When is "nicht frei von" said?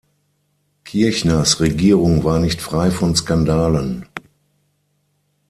2.39-3.15